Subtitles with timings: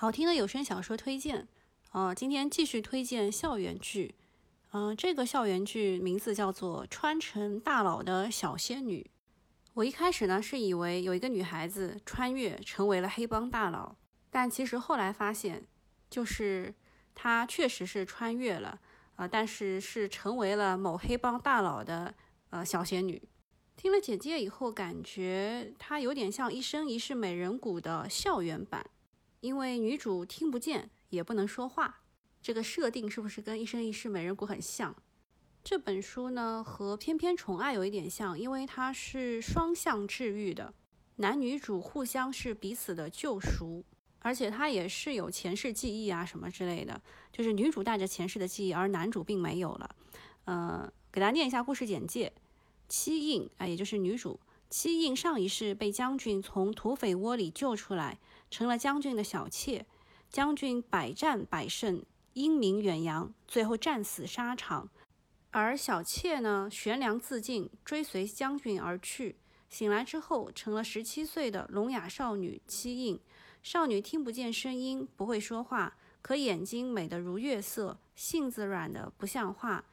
[0.00, 1.48] 好听的有声小说推荐，
[1.90, 4.14] 呃，今天继续推荐校园剧，
[4.70, 9.10] 嗯，这个校园剧名字叫做《穿成大佬的小仙女》。
[9.74, 13.96] 我一开始呢是以为有一个女孩子穿越成为了黑帮大佬，
[14.30, 15.66] 但其实后来发现，
[16.08, 16.72] 就是
[17.12, 18.78] 她确实是穿越了，
[19.16, 22.14] 呃，但是是成为了某黑帮大佬的
[22.50, 23.20] 呃小仙女。
[23.74, 28.88] 听了简介以后，感觉她有点像《一生一世美人谷》的校园版。
[29.40, 32.02] 因为女主听不见，也不能说话，
[32.42, 34.94] 这个设定是不是跟《一生一世美人谷》很像？
[35.62, 40.72] 这本书呢和《偏偏宠爱》有一点像，因为它是双向治愈的，
[41.16, 43.84] 男女主互相是彼此的救赎，
[44.20, 47.00] 而且它也是有前世记忆啊什么之类的，
[47.32, 49.96] 就是女主带着前世的记忆，而男主并没有了。
[50.46, 52.32] 呃，给大家念一下故事简介：
[52.88, 54.40] 七印啊，也就是女主。
[54.70, 58.18] 七印上一世被将军从土匪窝里救出来，
[58.50, 59.86] 成了将军的小妾。
[60.28, 62.04] 将军百战百胜，
[62.34, 64.90] 英名远扬，最后战死沙场。
[65.50, 69.36] 而小妾呢，悬梁自尽，追随将军而去。
[69.70, 73.18] 醒来之后，成了十七岁的聋哑少女七印。
[73.62, 79.86] 少女听不见声音，不会说话，可眼睛美得如月色，性子软得不像话。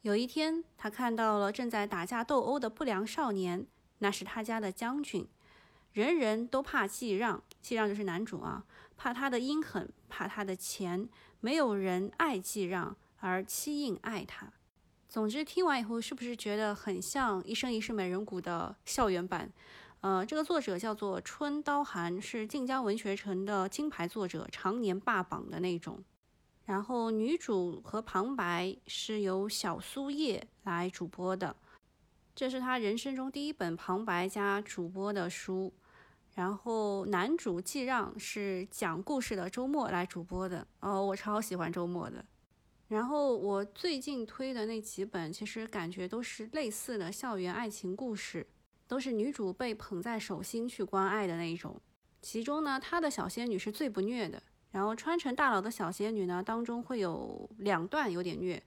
[0.00, 3.66] 有一天，她看到了正在打架斗殴的不良少年。
[4.02, 5.24] 那是他家的将军，
[5.92, 8.64] 人人都怕季让，季让就是男主啊，
[8.96, 14.52] 怕他的阴狠，怕他的钱，没有人爱季让，而七印爱他。
[15.08, 19.52] 总之，听完以后是不是觉得很像《一生一世美人谷》的校园版？
[20.00, 26.02] 呃，这个作者叫做春刀寒，是晋江文学城的金牌作者，常年霸榜的那种。
[26.64, 31.54] 然后女主和旁白是由小苏叶来主播的。
[32.34, 35.72] 这是他人生中第一本旁白加主播的书，
[36.34, 42.24] 然后男主季让是讲故事的周末来主播的哦，我超喜欢周末的。
[42.88, 48.46] 然后我最近推的那几本，其实感觉都是类似的校园爱情故事，
[48.86, 51.80] 都是女主被捧在手心去关爱的那一种。
[52.22, 58.62] 其中呢，他的小仙女是最不虐的，然后穿成大佬的小仙女呢，当中会有两段有点虐。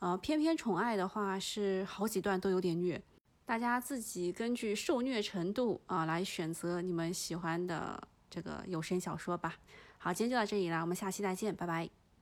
[0.00, 3.02] 呃，偏偏宠爱的话是好几段都有点虐，
[3.46, 9.56] 大家自己根据受虐程度啊来选择你们喜欢的这个有声小说吧。
[9.96, 12.03] 好，今天就到这里了，我们下期再见，拜拜。